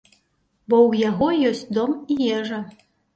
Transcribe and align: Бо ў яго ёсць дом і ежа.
Бо 0.71 0.77
ў 0.89 0.93
яго 1.09 1.27
ёсць 1.51 1.61
дом 1.75 1.93
і 2.17 2.17
ежа. 2.39 2.59